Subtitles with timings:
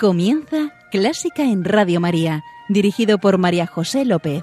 [0.00, 4.42] Comienza Clásica en Radio María, dirigido por María José López.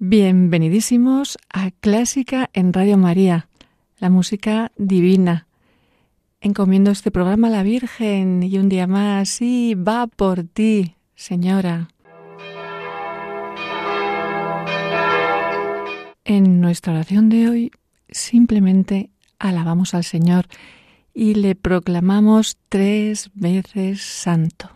[0.00, 3.46] Bienvenidísimos a Clásica en Radio María,
[4.00, 5.43] la música divina
[6.44, 11.88] encomiendo este programa a la Virgen y un día más, sí, va por ti, Señora.
[16.26, 17.70] En nuestra oración de hoy
[18.10, 20.46] simplemente alabamos al Señor
[21.14, 24.70] y le proclamamos tres veces santo.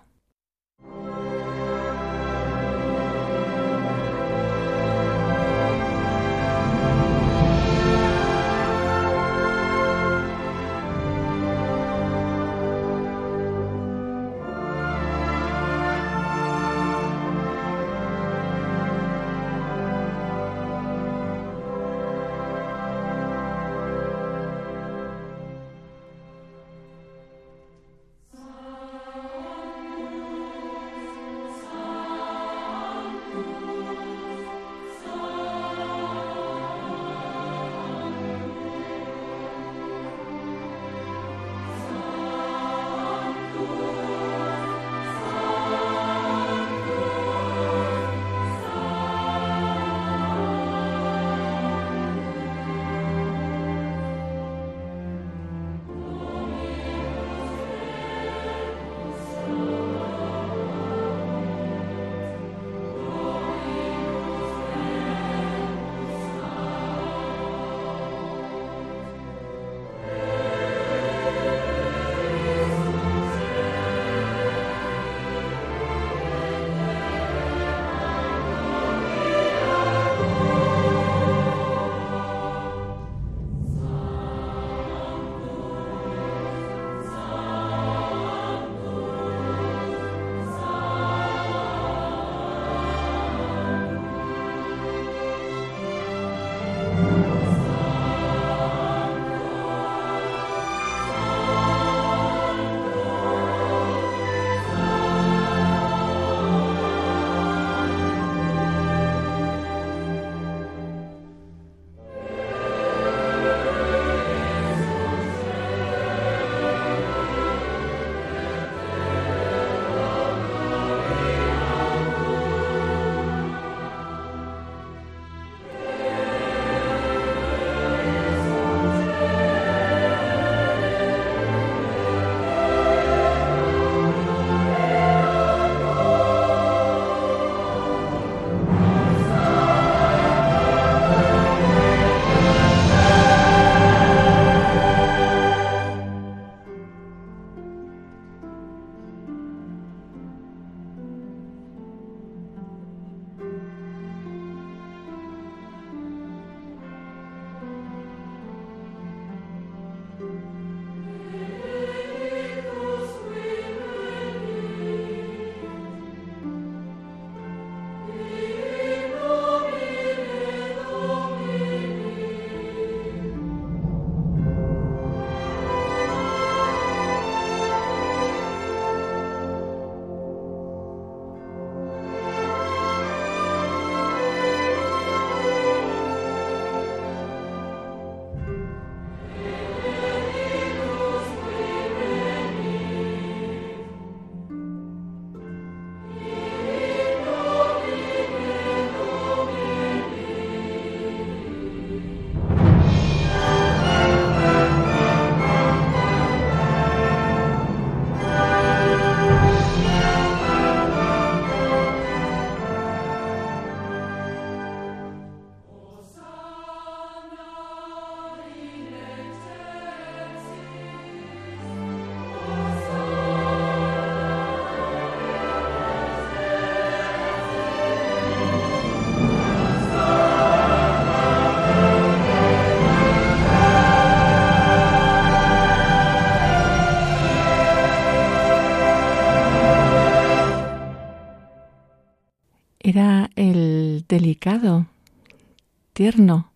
[246.18, 246.50] Tierno,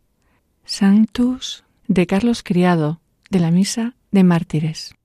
[0.64, 3.00] Sanctus de Carlos Criado,
[3.31, 4.97] de la Misa de Mártires.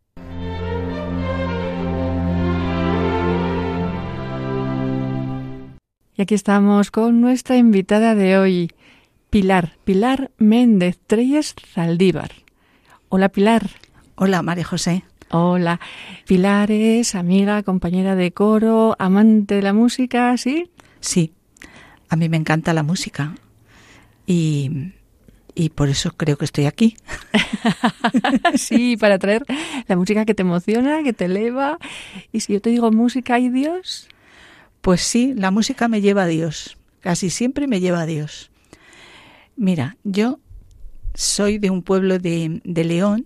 [6.16, 8.72] Y aquí estamos con nuestra invitada de hoy,
[9.30, 12.32] Pilar, Pilar Méndez Treyes Zaldívar.
[13.10, 13.70] Hola Pilar.
[14.16, 15.04] Hola María José.
[15.30, 15.80] Hola.
[16.26, 20.72] Pilar es amiga, compañera de coro, amante de la música, ¿sí?
[21.00, 21.32] Sí,
[22.10, 23.36] a mí me encanta la música
[24.28, 24.94] y,
[25.56, 26.96] y por eso creo que estoy aquí.
[28.56, 29.44] sí, para traer
[29.88, 31.80] la música que te emociona, que te eleva.
[32.32, 34.08] Y si yo te digo música y Dios.
[34.82, 36.78] Pues sí, la música me lleva a Dios.
[37.00, 38.52] Casi siempre me lleva a Dios.
[39.56, 40.40] Mira, yo
[41.16, 43.26] soy de un pueblo de, de León,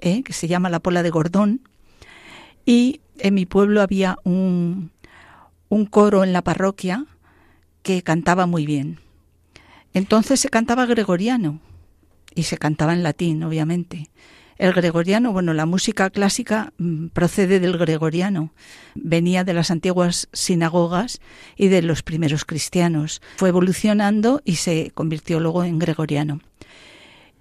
[0.00, 0.22] ¿eh?
[0.22, 1.62] que se llama La Pola de Gordón,
[2.66, 4.90] y en mi pueblo había un,
[5.70, 7.06] un coro en la parroquia
[7.82, 8.98] que cantaba muy bien.
[9.94, 11.60] Entonces se cantaba gregoriano
[12.34, 14.10] y se cantaba en latín, obviamente.
[14.60, 18.52] El gregoriano, bueno, la música clásica mm, procede del gregoriano,
[18.94, 21.20] venía de las antiguas sinagogas
[21.56, 23.22] y de los primeros cristianos.
[23.36, 26.40] Fue evolucionando y se convirtió luego en gregoriano.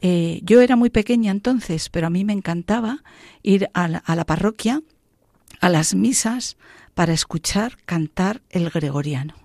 [0.02, 3.04] Eh, yo era muy pequeña entonces, pero a mí me encantaba
[3.44, 4.82] ir a la parroquia,
[5.60, 6.56] a las misas,
[6.94, 9.39] para escuchar cantar el gregoriano.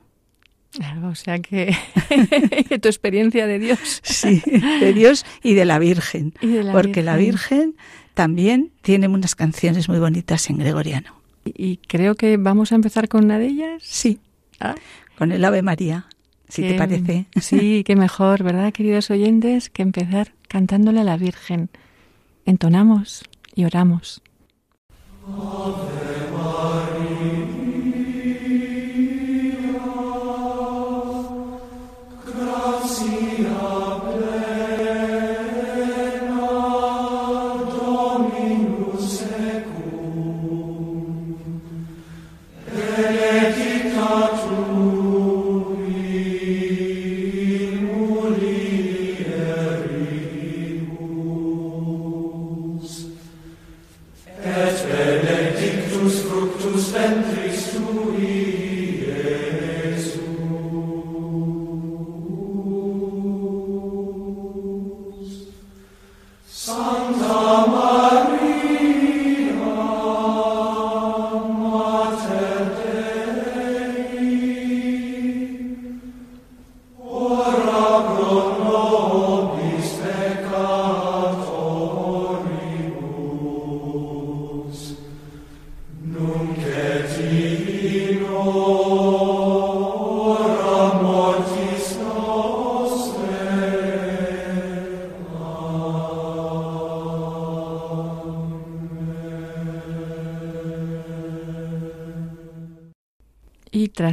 [1.05, 1.77] O sea que
[2.81, 4.01] tu experiencia de Dios.
[4.03, 4.43] Sí,
[4.81, 6.35] de Dios y de la Virgen.
[6.73, 7.77] porque la Virgen
[8.15, 11.15] también tiene unas canciones muy bonitas en gregoriano.
[11.45, 13.83] Y, creo que vamos a empezar con una de ellas.
[13.83, 14.19] Sí,
[14.61, 14.75] ah.
[15.19, 16.07] con el Ave María,
[16.49, 17.27] si te parece.
[17.41, 21.69] Sí, qué mejor, ¿verdad, queridos oyentes, que empezar cantándole a la Virgen.
[22.47, 23.25] Entonamos
[23.55, 24.23] y oramos.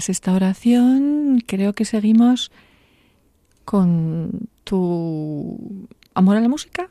[0.01, 2.51] Tras esta oración, creo que seguimos
[3.65, 6.89] con tu amor a la música.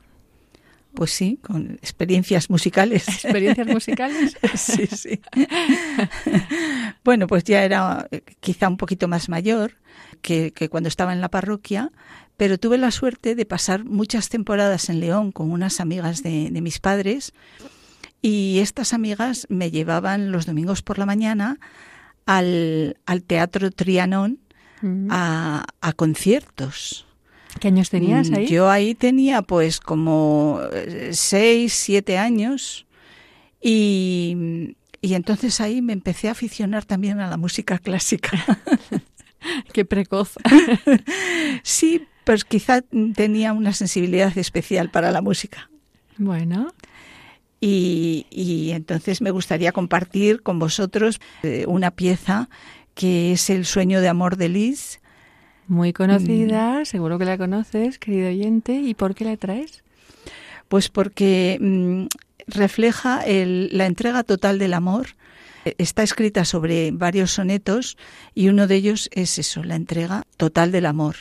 [0.94, 3.08] Pues sí, con experiencias musicales.
[3.24, 4.36] Experiencias musicales.
[4.54, 5.20] sí, sí.
[7.04, 9.72] bueno, pues ya era eh, quizá un poquito más mayor
[10.22, 11.90] que, cuando estaba en la parroquia,
[12.36, 16.60] pero tuve la suerte de pasar muchas temporadas en León con unas amigas de, de
[16.60, 17.32] mis padres
[18.22, 21.58] y estas amigas me llevaban los domingos por la mañana
[22.36, 24.38] al, Teatro Trianón
[24.82, 25.08] mm.
[25.10, 27.06] a, conciertos.
[27.58, 28.46] ¿Qué años tenías ahí?
[28.46, 32.86] Yo ahí tenía pues como eh, seis, siete años
[33.60, 38.30] y, y entonces ahí me empecé a aficionar también a la música clásica.
[39.72, 40.34] Qué precoz.
[41.64, 42.82] sí, pues quizá
[43.14, 45.68] tenía una sensibilidad especial para la música.
[46.16, 46.72] Bueno.
[47.60, 52.48] Y, entonces me gustaría compartir con vosotros eh, una pieza
[52.94, 55.00] que es El sueño de amor de Liz.
[55.66, 56.84] Muy conocida, mm.
[56.86, 58.72] seguro que la conoces, querido oyente.
[58.72, 59.84] ¿Y por qué la traes?
[60.68, 62.06] Pues porque mm,
[62.46, 65.08] refleja la entrega total del amor.
[65.76, 67.98] Está escrita sobre varios sonetos
[68.34, 71.16] y uno de ellos es eso, la entrega total del amor.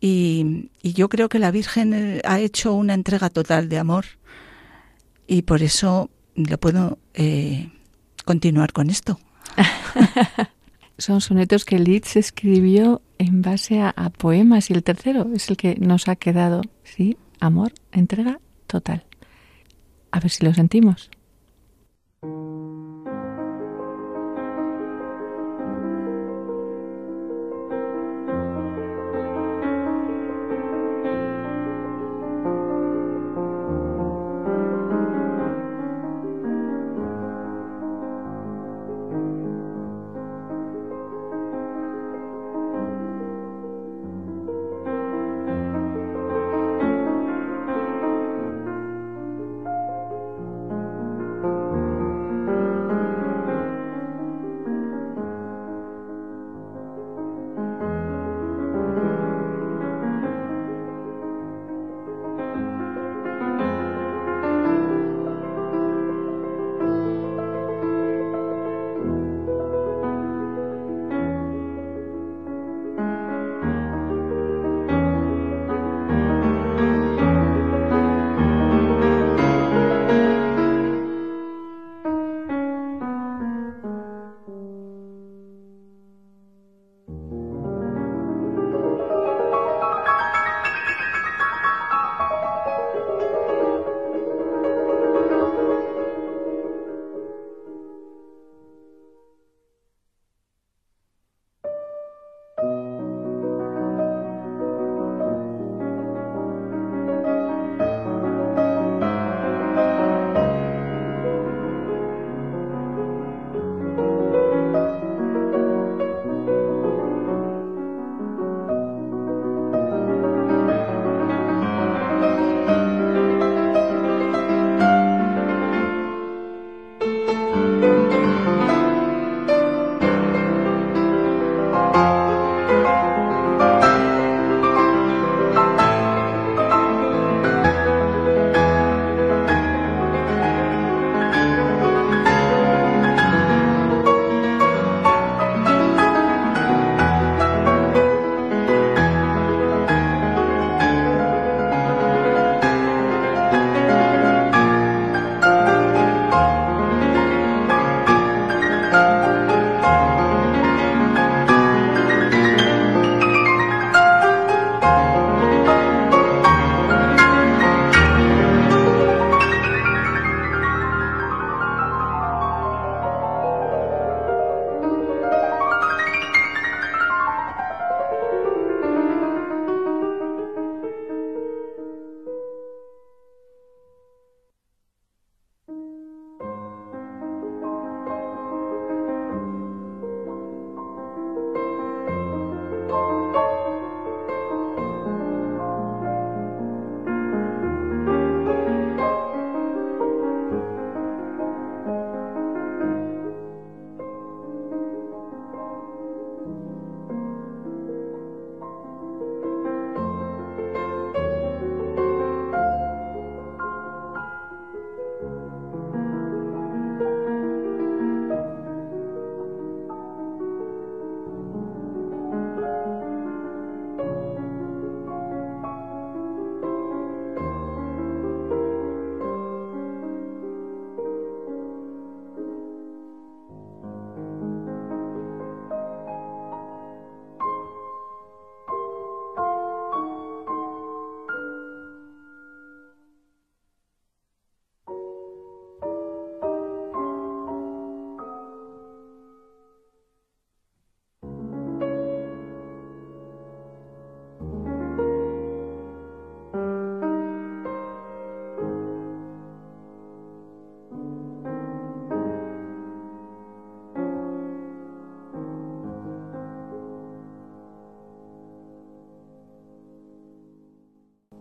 [0.00, 4.04] y yo creo que la Virgen eh, ha hecho una entrega total de amor
[5.32, 7.70] y por eso lo puedo eh,
[8.26, 9.18] continuar con esto.
[10.98, 15.56] Son sonetos que Litz escribió en base a, a, poemas y el tercero es el
[15.56, 17.16] que nos ha quedado, ¿sí?
[17.40, 19.06] Amor, entrega total.
[20.10, 21.10] A ver si lo sentimos.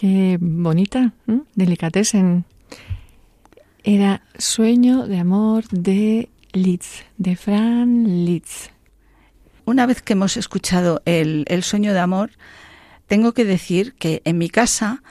[0.02, 1.46] Qué bonita, ¿no?
[1.54, 2.44] delicatessen.
[3.84, 8.72] Era Sueño de amor de Litz, de Fran Litz.
[9.64, 12.32] Una vez que hemos escuchado el, el sueño de amor,
[13.06, 15.04] tengo que decir que en mi casa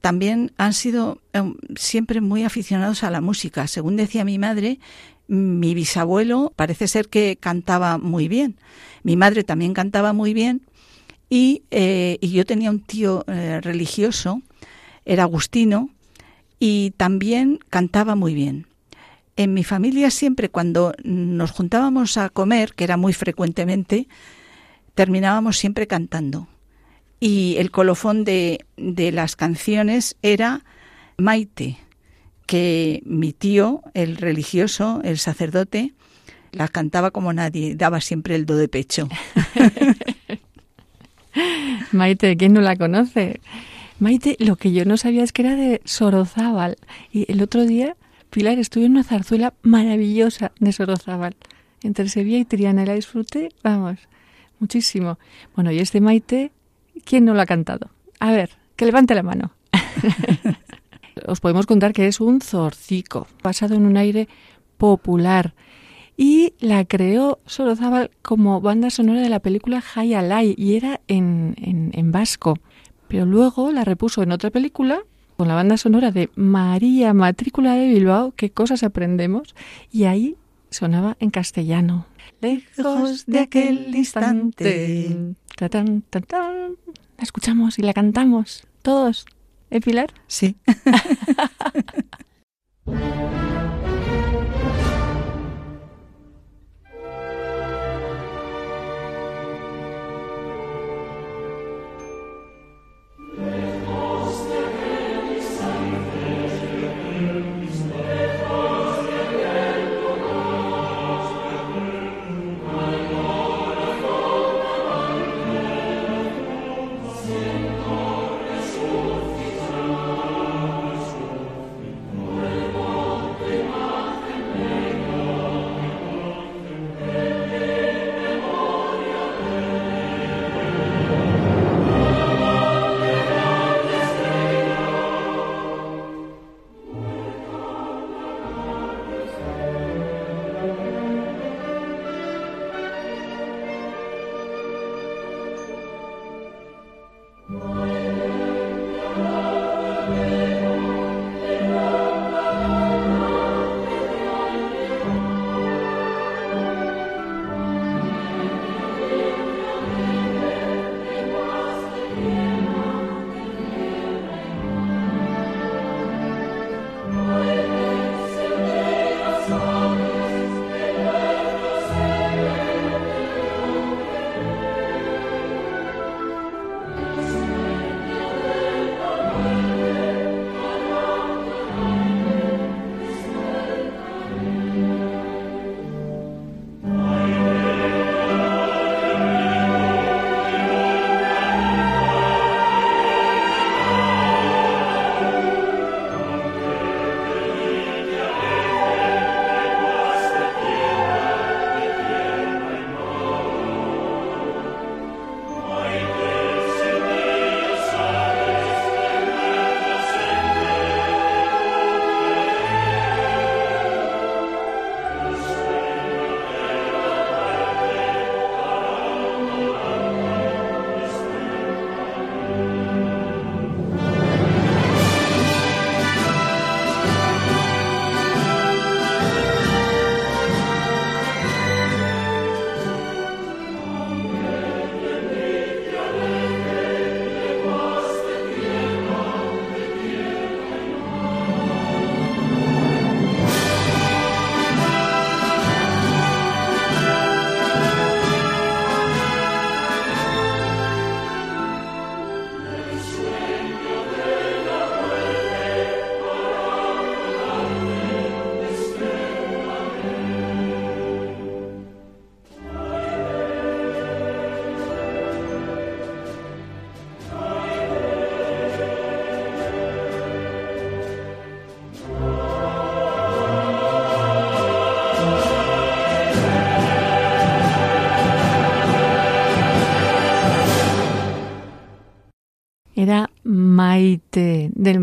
[0.00, 3.68] también han sido em, siempre muy aficionados a la música.
[3.68, 4.80] Según decía mi madre,
[5.28, 8.56] mi bisabuelo parece ser que cantaba muy bien.
[9.04, 10.62] Mi madre también cantaba muy bien
[11.34, 14.42] y, eh, yo tenía un tío eh, religioso,
[15.06, 15.88] era agustino,
[16.58, 18.66] y también cantaba muy bien.
[19.36, 24.08] En mi familia siempre cuando nos juntábamos a comer, que era muy frecuentemente,
[24.94, 26.48] terminábamos siempre cantando
[27.18, 30.66] y el colofón de, de las canciones era
[31.16, 31.78] Maite,
[32.44, 35.94] que mi tío, el religioso, el sacerdote,
[36.50, 39.08] la cantaba como nadie, daba siempre el do de pecho.
[41.92, 43.40] Maite, ¿quién no la conoce?
[43.98, 46.76] Maite, lo que yo no sabía es que era de Sorozábal.
[47.12, 47.96] Y el otro día,
[48.30, 51.36] Pilar, estuve en una zarzuela maravillosa de Sorozábal.
[51.82, 53.98] Entre Sevilla y Triana la disfruté, vamos,
[54.58, 55.18] muchísimo.
[55.54, 56.52] Bueno, y este Maite
[57.04, 57.90] ¿Quién no lo ha cantado?
[58.20, 59.52] A ver, que levante la mano.
[61.26, 64.28] Os podemos contar que es un zorcico, basado en un aire
[64.78, 65.54] popular.
[66.16, 71.90] Y la creó Sorozábal como banda sonora de la película Alai y era en, en,
[71.94, 72.58] en vasco.
[73.08, 75.02] Pero luego la repuso en otra película
[75.36, 79.54] con la banda sonora de María Matrícula de Bilbao, qué cosas aprendemos,
[79.90, 80.36] y ahí
[80.70, 82.06] sonaba en castellano.
[82.40, 85.34] Lejos de aquel instante.
[85.70, 86.04] tan,
[87.18, 89.26] La escuchamos y la cantamos todos.
[89.70, 90.12] ¿Eh, Pilar?
[90.26, 90.56] Sí.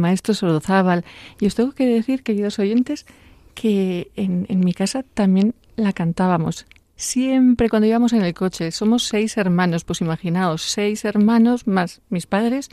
[0.10, 1.06] maestro Sorozábal.
[1.39, 3.06] Y os tengo que decir, queridos oyentes,
[3.54, 6.65] que en, en mi casa también la cantábamos.
[6.95, 12.26] Siempre cuando íbamos en el coche, somos seis hermanos, pues imaginaos, seis hermanos más mis
[12.26, 12.69] padres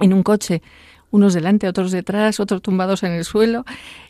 [0.00, 0.62] en un coche,
[1.10, 3.64] unos delante, otros detrás, otros tumbados en el suelo,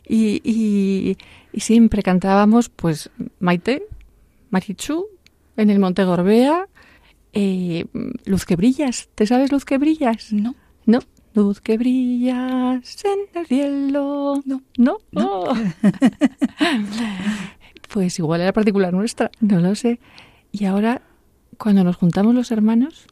[0.07, 1.17] y, y,
[1.51, 3.83] y siempre cantábamos, pues, Maite,
[4.51, 5.07] Marichu,
[5.57, 6.67] en el Monte Gorbea,
[7.33, 7.85] eh,
[8.25, 9.09] Luz que brillas.
[9.15, 10.31] ¿Te sabes Luz que brillas?
[10.31, 10.53] No.
[10.85, 10.99] No.
[11.33, 14.41] Luz que brillas en el cielo.
[14.45, 14.61] No.
[14.77, 14.97] No.
[15.11, 15.43] No.
[15.43, 15.53] Oh.
[17.93, 19.99] pues igual era particular nuestra, no lo sé.
[20.51, 21.01] Y ahora,
[21.57, 23.07] cuando nos juntamos los hermanos,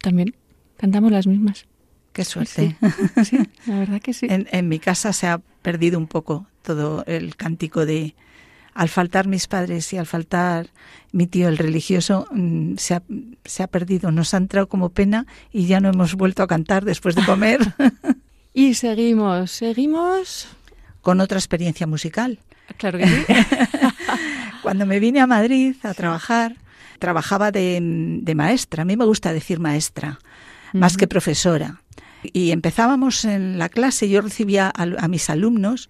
[0.00, 0.34] también
[0.76, 1.66] cantamos las mismas.
[2.12, 2.76] Qué suerte.
[3.16, 4.26] Sí, sí, la verdad que sí.
[4.30, 8.14] En, en mi casa se ha perdido un poco todo el cántico de...
[8.74, 10.68] Al faltar mis padres y al faltar
[11.12, 13.02] mi tío el religioso, mm, se ha,
[13.44, 14.10] se ha perdido.
[14.10, 17.60] Nos ha entrado como pena y ya no hemos vuelto a cantar después de comer.
[18.54, 20.46] Y seguimos, seguimos.
[21.00, 22.38] Con otra experiencia musical.
[22.76, 23.24] Claro que sí.
[24.62, 26.56] Cuando me vine a Madrid a trabajar,
[26.98, 28.82] trabajaba de, de maestra.
[28.82, 30.18] A mí me gusta decir maestra,
[30.72, 31.80] más que profesora.
[32.22, 35.88] Y empezábamos en la clase, yo recibía a, a mis alumnos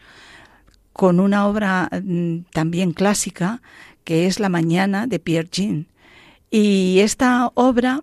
[0.92, 3.62] con una obra mm, también clásica,
[4.04, 5.86] que es La Mañana de Pierre Jean.
[6.50, 8.02] Y esta obra,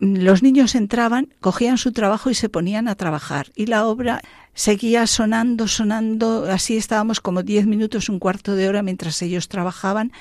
[0.00, 3.50] mm, los niños entraban, cogían su trabajo y se ponían a trabajar.
[3.56, 4.22] Y la obra
[4.54, 10.12] seguía sonando, sonando, así estábamos como diez minutos, un cuarto de hora mientras ellos trabajaban.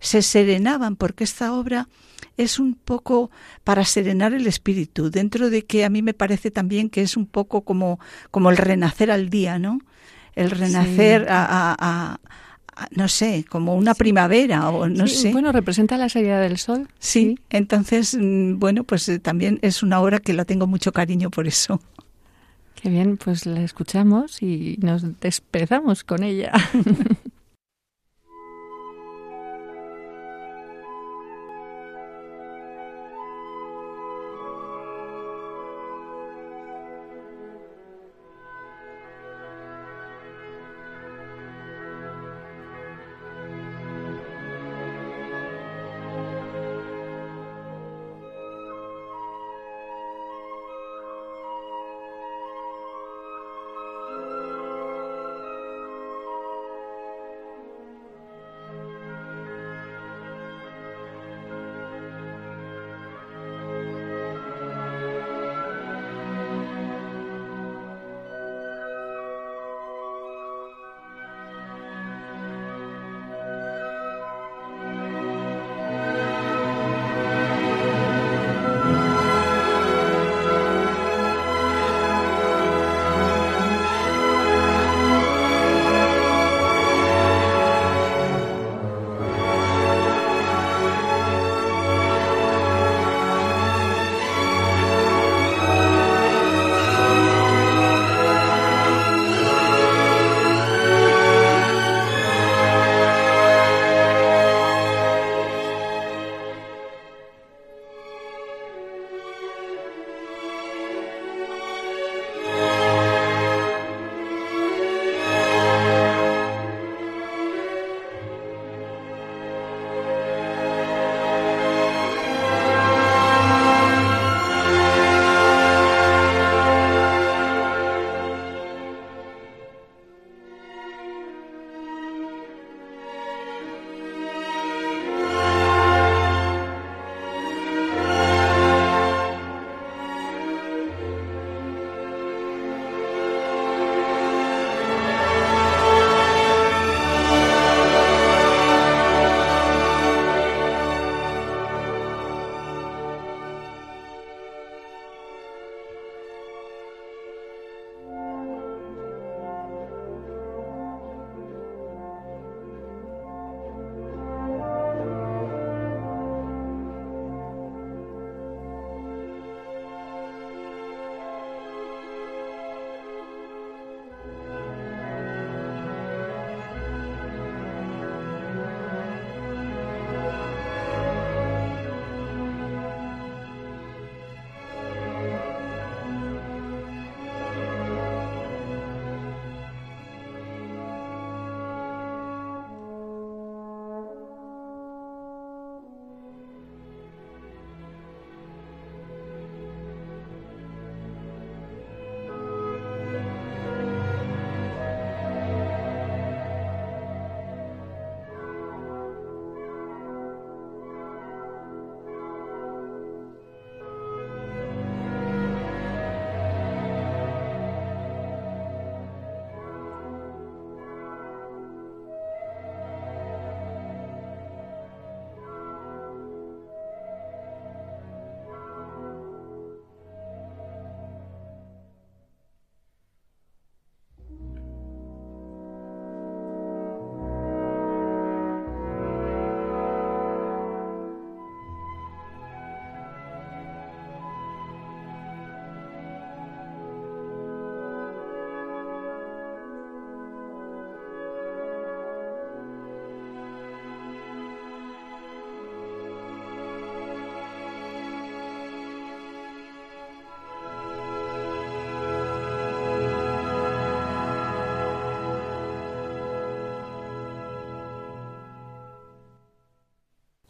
[0.00, 1.88] Se serenaban, porque esta obra
[2.36, 3.30] es un poco
[3.64, 7.26] para serenar el espíritu, dentro de que a mí me parece también que es un
[7.26, 7.98] poco como,
[8.30, 9.78] como el renacer al día, ¿no?
[10.36, 11.26] El renacer Sí.
[11.30, 12.20] a, a-
[12.90, 15.32] no sé, como una primavera o no Sí, sé.
[15.32, 16.88] Bueno, representa la salida del sol.
[16.98, 21.30] Sí, entonces, mm, bueno, pues eh, también es una obra que la tengo mucho cariño
[21.30, 21.80] por eso.
[22.74, 26.52] Qué bien, pues la escuchamos y nos despedamos con ella.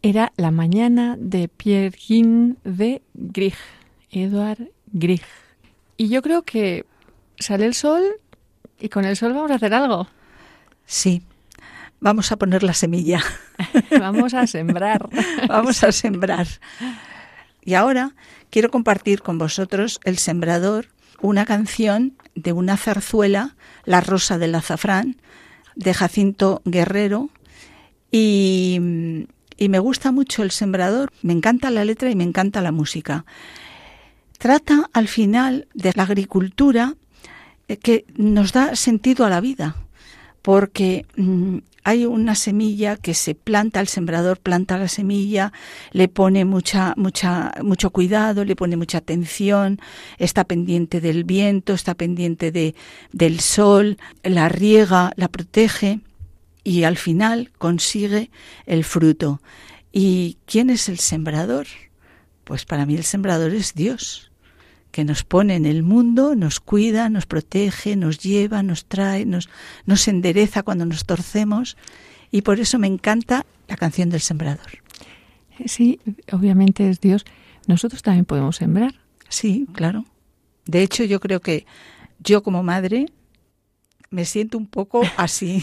[0.08, 3.56] era La mañana de Pierre Guin de Grieg,
[4.10, 5.24] Edward Grieg.
[5.96, 6.86] Y yo creo que
[7.40, 8.04] sale el sol
[8.78, 10.06] y con el sol vamos a hacer algo.
[10.84, 11.22] Sí,
[11.98, 13.20] vamos a poner la semilla.
[14.00, 15.08] vamos a sembrar.
[15.48, 16.46] vamos a sembrar.
[17.64, 18.14] Y ahora
[18.50, 20.86] quiero compartir con vosotros El Sembrador,
[21.20, 25.16] una canción de una zarzuela, La Rosa del Azafrán,
[25.74, 27.28] de Jacinto Guerrero.
[28.12, 32.72] Y, y me gusta mucho El Sembrador, me encanta la letra y me encanta la
[32.72, 33.24] música.
[34.38, 36.94] Trata al final de la agricultura
[37.68, 39.76] eh, que nos da sentido a la vida,
[40.42, 45.52] porque mm, hay una semilla que se planta, el sembrador planta la semilla,
[45.92, 49.78] le pone mucha, mucha, mucho cuidado, le pone mucha atención,
[50.18, 52.74] está pendiente del viento, está pendiente de,
[53.12, 56.00] del sol, la riega, la protege
[56.66, 58.32] y al final consigue
[58.66, 59.40] el fruto.
[59.92, 61.68] ¿Y quién es el sembrador?
[62.42, 64.32] Pues para mí el sembrador es Dios
[64.90, 69.48] que nos pone en el mundo, nos cuida, nos protege, nos lleva, nos trae, nos,
[69.84, 71.76] nos endereza cuando nos torcemos
[72.32, 74.82] y por eso me encanta la canción del sembrador.
[75.66, 76.00] Sí,
[76.32, 77.24] obviamente es Dios.
[77.68, 78.94] Nosotros también podemos sembrar.
[79.28, 80.04] Sí, claro.
[80.64, 81.64] De hecho, yo creo que
[82.18, 83.06] yo como madre
[84.10, 85.62] me siento un poco así,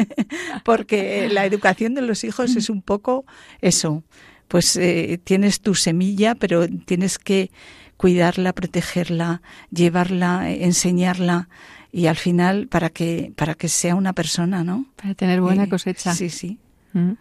[0.64, 3.24] porque la educación de los hijos es un poco
[3.60, 4.02] eso,
[4.48, 7.50] pues eh, tienes tu semilla, pero tienes que
[7.96, 11.48] cuidarla, protegerla, llevarla, enseñarla
[11.92, 14.86] y al final para que para que sea una persona, ¿no?
[14.96, 16.12] Para tener buena cosecha.
[16.14, 16.58] Sí, sí.
[16.92, 17.12] Mm.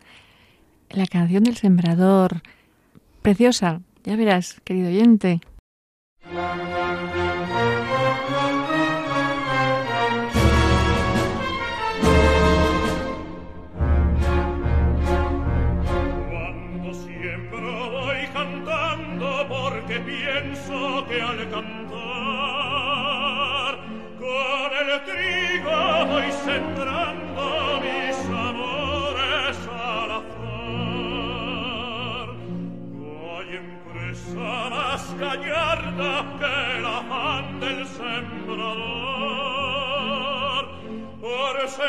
[0.90, 2.42] La canción del sembrador,
[3.22, 5.42] preciosa, ya verás, querido oyente.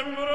[0.02, 0.33] Por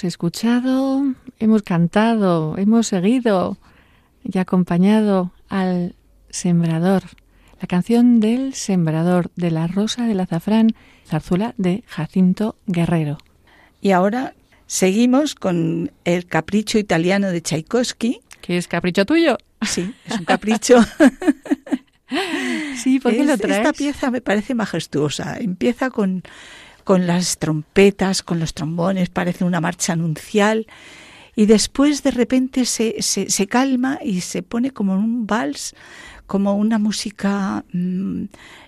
[0.01, 3.59] Hemos escuchado, hemos cantado, hemos seguido
[4.25, 5.95] y acompañado al
[6.31, 7.03] sembrador.
[7.61, 10.75] La canción del sembrador de la rosa del azafrán,
[11.07, 13.19] zarzuela de Jacinto Guerrero.
[13.83, 14.35] Y ahora
[14.67, 18.23] seguimos con el capricho italiano de Tchaikovsky.
[18.41, 19.37] ¿Qué es capricho tuyo?
[19.61, 20.79] Sí, es un capricho.
[22.77, 23.59] sí, ¿por qué lo traes?
[23.59, 25.37] Esta pieza me parece majestuosa.
[25.39, 26.23] Empieza con,
[26.91, 30.67] con las trompetas, con los trombones, parece una marcha anuncial.
[31.37, 35.77] Y después de repente se, se, calma y se pone como un vals,
[36.27, 38.25] como una música mm,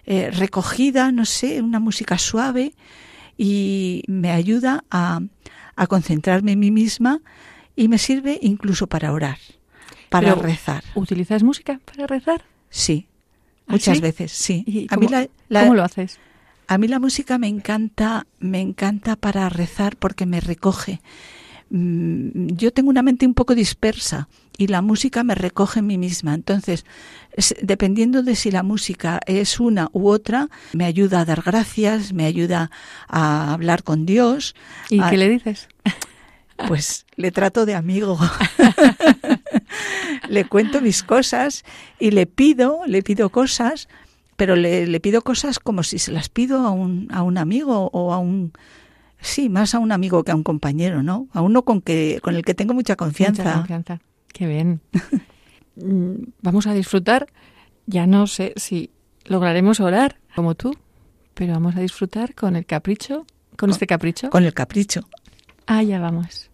[0.07, 2.75] eh, recogida, no sé, una música suave
[3.37, 5.19] y me ayuda a,
[5.75, 7.23] a concentrarme en mí misma
[7.75, 9.39] y me sirve incluso para orar,
[10.11, 10.85] para rezar.
[10.95, 12.45] ¿Utilizas música para rezar?
[12.71, 13.09] Sí,
[13.67, 14.87] ¿Ah, muchas veces, sí.
[14.89, 16.21] a cómo, mí ¿Cómo lo haces?
[16.73, 21.03] A mí la música me encanta, me encanta para rezar porque me recoge.
[21.69, 25.99] Mm, yo tengo una mente un poco dispersa y la música me recoge en mí
[25.99, 26.33] misma.
[26.33, 26.87] Entonces,
[27.61, 32.25] dependiendo de si la música es una u otra, me ayuda a dar gracias, me
[32.25, 32.71] ayuda
[33.07, 34.55] a hablar con Dios.
[34.89, 35.69] ¿Y qué le dices?
[36.69, 38.17] Pues le trato de amigo.
[40.29, 41.65] le cuento mis cosas
[41.99, 43.89] y le pido, le pido cosas,
[44.37, 47.91] pero le, le, pido cosas como si se las pido a un, a un amigo
[47.93, 48.53] o a un
[49.21, 51.29] sí, más a un amigo que a un compañero, ¿no?
[51.33, 53.45] A uno con que con el que tengo mucha confianza.
[53.45, 54.01] Mucha confianza.
[54.33, 54.81] Qué bien.
[55.75, 57.29] Mm, vamos a disfrutar.
[57.87, 58.91] Ya no sé si
[59.25, 60.77] lograremos orar como tú,
[61.33, 63.25] pero vamos a disfrutar con el capricho,
[63.57, 64.29] con, este capricho.
[64.29, 65.09] Con el capricho.
[65.67, 66.52] Ah, ya vamos.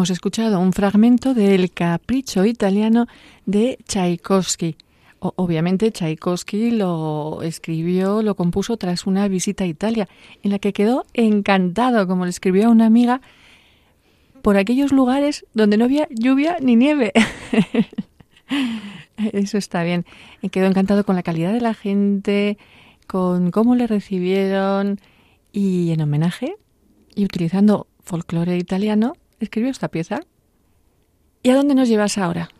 [0.00, 3.06] Hemos escuchado un fragmento del Capricho italiano
[3.44, 4.78] de Tchaikovsky.
[5.18, 10.08] obviamente Tchaikovsky lo escribió, lo compuso tras una visita a Italia,
[10.42, 13.20] en la que quedó encantado, como le escribió a una amiga,
[14.40, 17.12] por aquellos lugares donde no había lluvia ni nieve.
[19.18, 20.06] Eso está bien.
[20.50, 22.56] Quedó encantado con la calidad de la gente,
[23.06, 24.98] con cómo le recibieron
[25.52, 26.54] y en homenaje
[27.14, 30.20] y utilizando folclore italiano, escribió esta pieza.
[31.42, 32.50] ¿Y a dónde nos llevas ahora?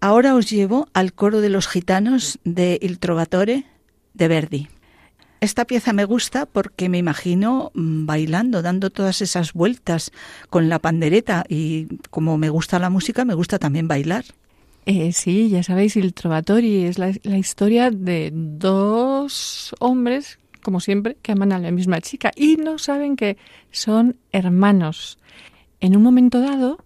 [0.00, 3.64] Ahora os llevo al coro de los gitanos de Il Trovatore
[4.12, 4.68] de Verdi.
[5.40, 10.10] Esta pieza me gusta porque me imagino mm, bailando, dando todas esas vueltas
[10.48, 14.24] con la pandereta y como me gusta la música, me gusta también bailar.
[14.86, 21.16] Eh, sí, ya sabéis, Il Trovatori es la, la historia de dos hombres, como siempre,
[21.22, 23.36] que aman a la misma chica y no saben que
[23.70, 25.18] son hermanos.
[25.84, 26.78] En un momento dado,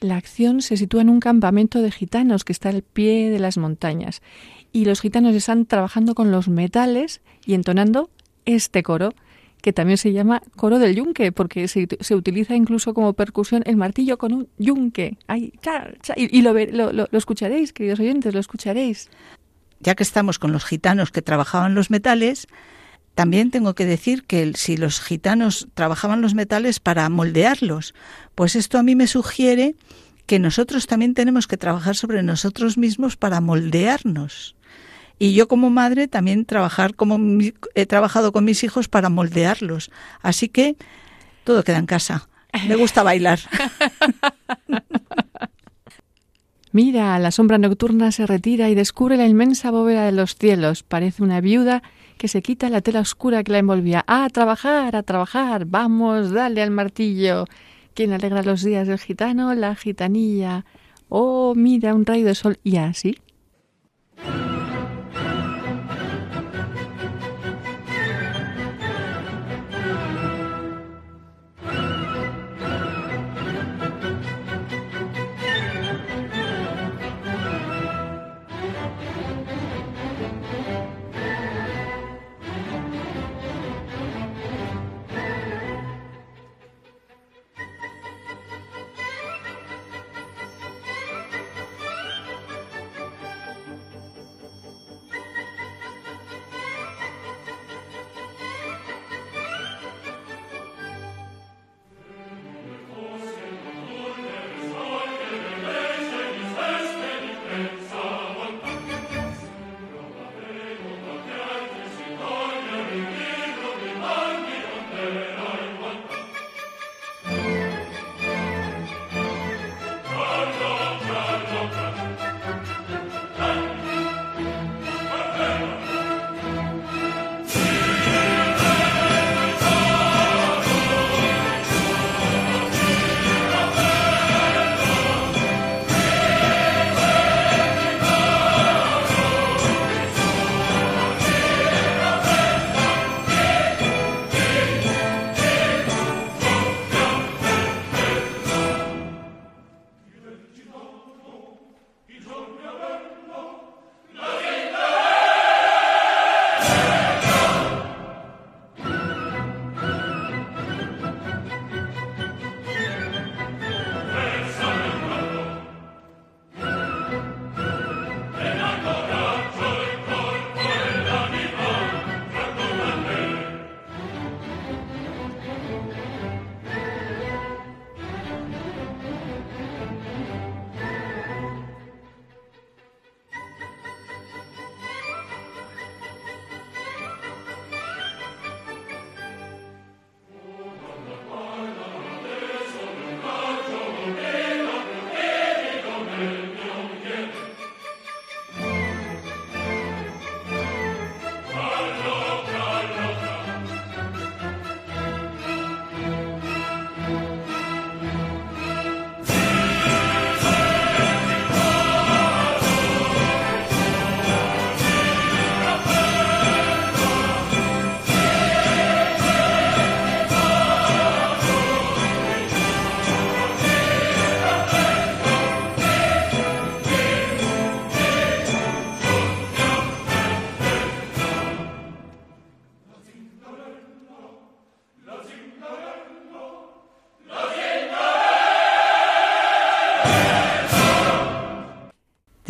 [0.00, 3.56] la acción se sitúa en un campamento de gitanos que está al pie de las
[3.56, 4.20] montañas
[4.72, 8.10] y los gitanos están trabajando con los metales y entonando
[8.44, 9.14] este coro
[9.60, 11.86] que también se llama coro del yunque, porque se,
[12.16, 15.18] utiliza incluso como percusión el martillo con un yunque.
[16.16, 16.52] y, lo,
[16.92, 19.08] lo, escucharéis, queridos oyentes, lo escucharéis.
[19.78, 22.48] Ya que estamos con los gitanos que trabajaban los metales,
[23.14, 27.94] también tengo que decir que si los gitanos trabajaban los metales para moldearlos,
[28.34, 29.74] pues esto a mí me sugiere
[30.26, 34.56] que nosotros también tenemos que trabajar sobre nosotros mismos para moldearnos.
[35.18, 37.18] Y yo como madre también trabajar como
[37.74, 39.90] he trabajado con mis hijos para moldearlos.
[40.22, 40.76] Así que
[41.44, 42.28] todo queda en casa.
[42.66, 43.40] Me gusta bailar.
[46.72, 50.82] Mira, la sombra nocturna se retira y descubre la inmensa bóveda de los cielos.
[50.82, 51.82] Parece una viuda
[52.18, 54.04] que se quita la tela oscura que la envolvía.
[54.06, 55.64] ¡A trabajar, a trabajar!
[55.66, 57.46] ¡Vamos, dale al martillo!
[57.94, 59.54] ¿Quién alegra los días del gitano?
[59.54, 60.64] La gitanilla.
[61.08, 62.58] ¡Oh, mira, un rayo de sol!
[62.62, 63.16] Y así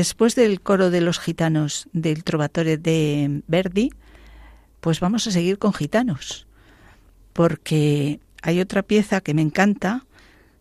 [0.02, 3.92] después del coro de los gitanos del Trovatore de Verdi,
[4.80, 6.48] pues vamos a seguir con gitanos,
[7.32, 10.04] porque hay otra pieza que me encanta,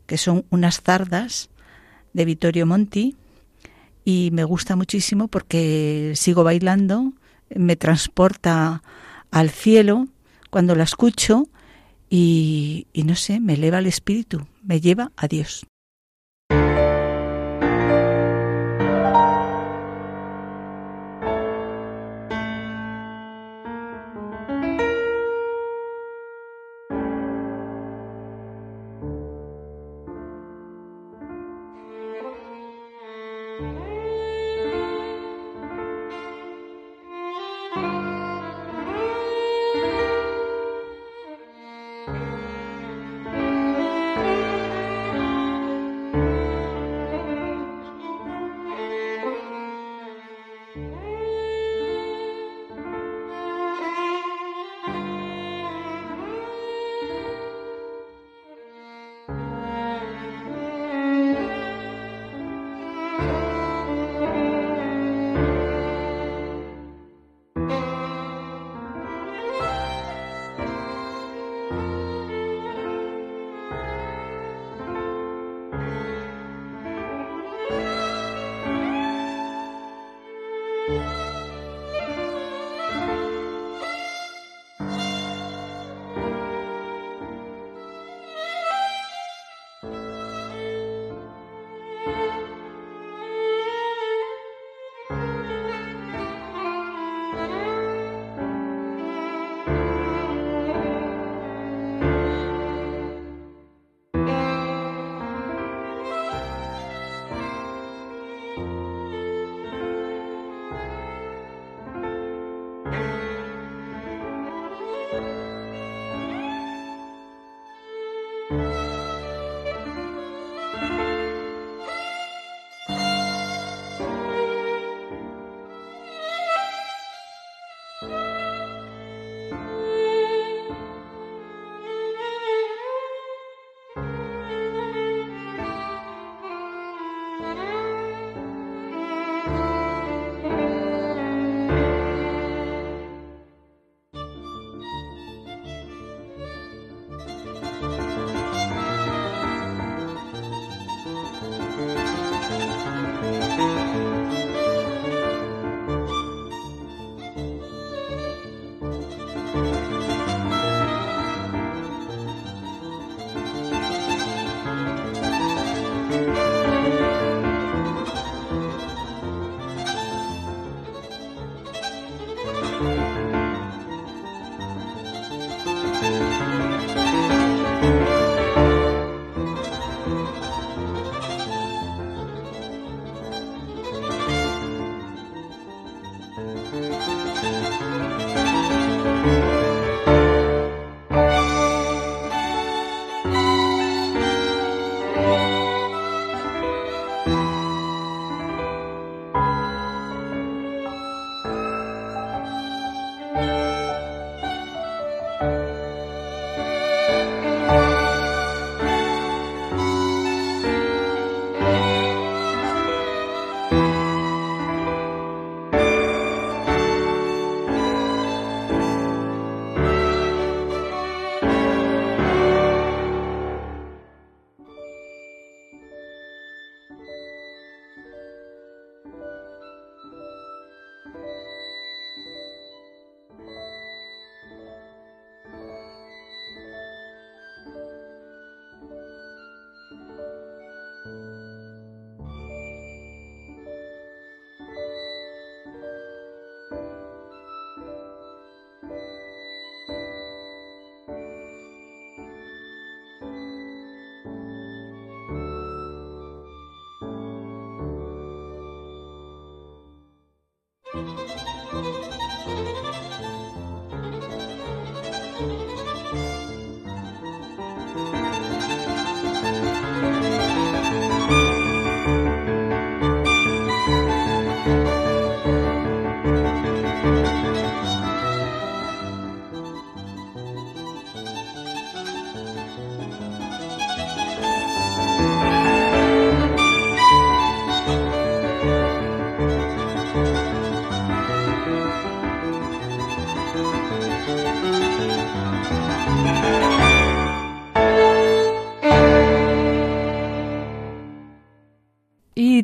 [0.06, 1.50] que son unas zardas
[2.14, 3.16] de Vittorio Monti,
[4.06, 7.14] y me gusta muchísimo porque sigo bailando,
[7.50, 8.84] me transporta
[9.32, 10.08] al cielo
[10.52, 11.50] cuando la escucho
[12.12, 15.66] y, y no sé, me eleva el espíritu, me lleva a Dios.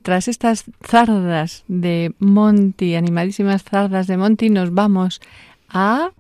[0.08, 5.20] Tras estas zardas de Monty, animadísimas zardas de Monty, nos vamos
[5.68, 6.12] a...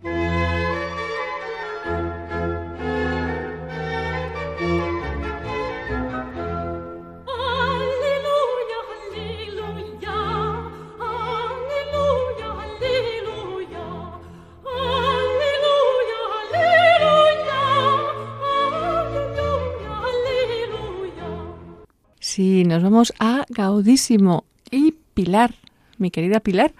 [22.77, 24.45] nos vamos a Gaudísimo.
[24.69, 25.55] Y Pilar,
[25.97, 26.73] mi querida Pilar,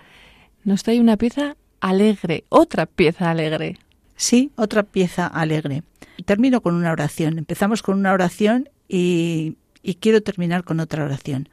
[0.64, 3.80] nos trae una pieza alegre, otra pieza alegre.
[4.16, 5.82] Sí, otra pieza alegre.
[6.26, 7.40] Termino con una oración.
[7.40, 11.50] Empezamos con una oración y, y quiero terminar con otra oración.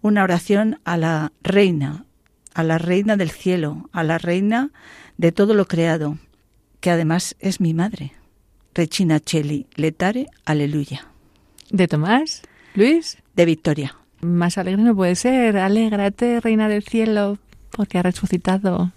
[0.00, 2.04] Una oración a la reina,
[2.54, 4.72] a la reina del cielo, a la reina
[5.18, 6.18] de todo lo creado,
[6.80, 8.12] que además es mi madre.
[8.74, 11.06] Regina Cheli, letare, aleluya.
[11.70, 12.42] ¿De Tomás?
[12.74, 13.18] Luis.
[13.34, 13.96] De Victoria.
[14.20, 15.58] Más alegre no puede ser.
[15.58, 17.38] Alégrate, reina del cielo,
[17.70, 18.92] porque ha resucitado.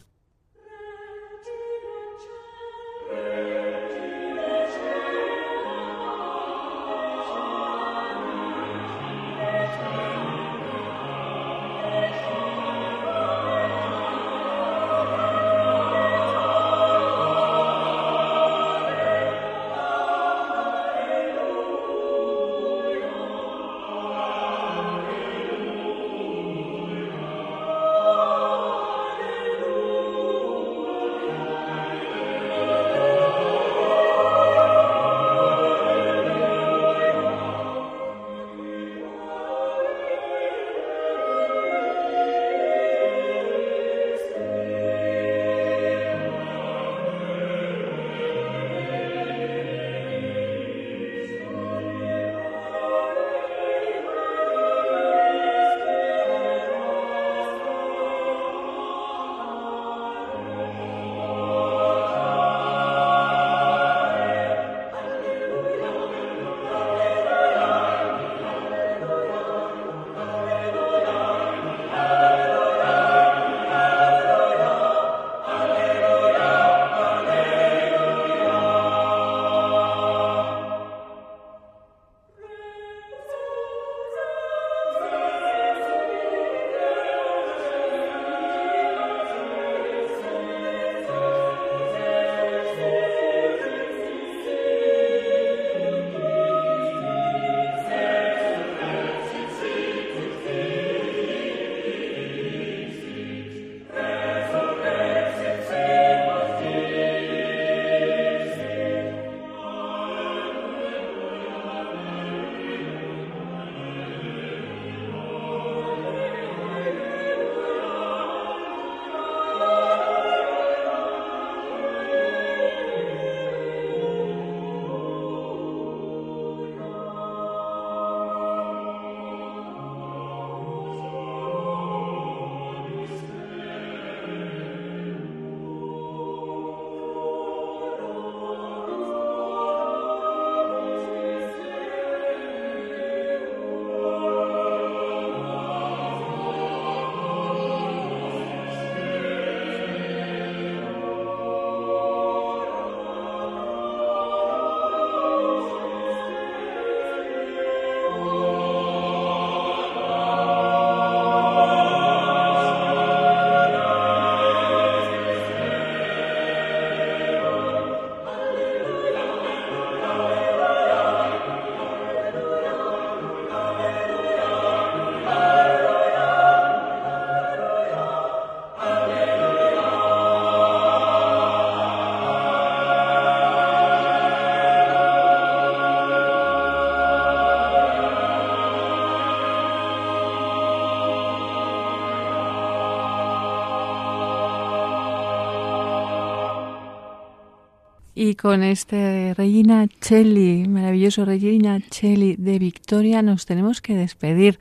[198.28, 204.58] Y con este Regina Cheli, maravilloso Regina Cheli de Victoria, nos tenemos que despedir,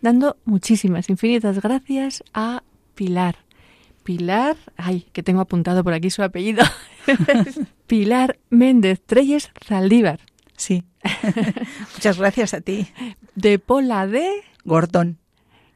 [0.00, 2.64] dando muchísimas, infinitas gracias a
[2.96, 3.36] Pilar.
[4.02, 6.64] Pilar, ay, que tengo apuntado por aquí su apellido.
[7.86, 10.18] Pilar Méndez Treyes Zaldívar.
[10.56, 10.82] Sí.
[11.94, 12.88] Muchas gracias a ti.
[13.36, 14.28] De Pola de
[14.64, 15.18] Gordón.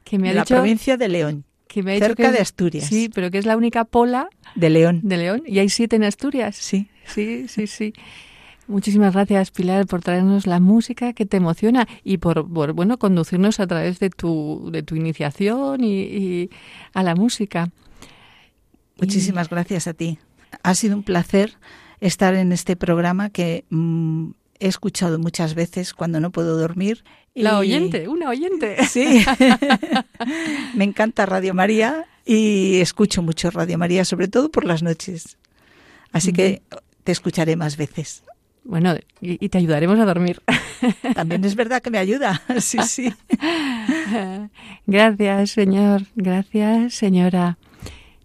[0.03, 1.45] Que me ha la dicho provincia de León.
[1.69, 2.85] que me ha dicho cerca que- de Asturias.
[2.85, 4.99] Sí, pero que es la única Pola De León.
[5.03, 6.57] de León y hay siete en Asturias.
[6.57, 6.89] Sí.
[7.13, 7.93] Sí, sí, sí.
[8.69, 13.65] Muchísimas gracias, Pilar, por traernos la música que te emociona y por, bueno, conducirnos a
[13.65, 16.51] través de tu, de tu iniciación y,
[16.93, 17.71] a la música.
[18.97, 20.19] Muchísimas gracias a ti.
[20.61, 21.57] Ha sido un placer
[21.99, 24.29] estar en este programa que mm,
[24.59, 27.03] he escuchado muchas veces cuando no puedo dormir.
[27.33, 28.85] La oyente, una oyente.
[28.85, 29.25] Sí.
[30.75, 35.37] Me encanta Radio María y escucho mucho Radio María, sobre todo por las noches.
[36.11, 36.61] Así que
[37.09, 38.21] te escucharé más veces.
[38.63, 40.43] Bueno, y, te ayudaremos a dormir.
[41.15, 42.39] También es verdad que me ayuda.
[42.59, 43.11] Sí, sí.
[44.85, 46.03] Gracias, señor.
[46.15, 47.57] Gracias, señora.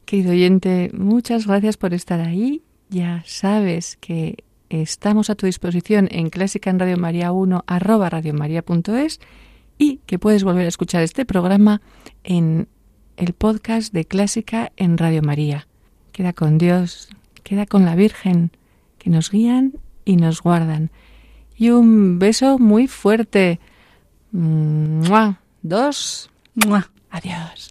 [0.05, 2.61] Querido oyente, muchas gracias por estar ahí.
[2.91, 9.19] Ya sabes que estamos a tu disposición en Clásica en Radio María 1 arroba radiomaria.es
[9.79, 11.81] y que puedes volver a escuchar este programa
[12.23, 12.69] en
[13.17, 15.69] el podcast de Clásica en Radio María.
[16.13, 17.09] Queda con Dios,
[17.45, 18.51] queda con la Virgen,
[19.05, 19.75] que nos guían
[20.07, 20.91] y nos guardan.
[21.57, 23.61] Y un beso muy fuerte.
[25.63, 26.31] Dos.
[27.11, 27.71] Adiós.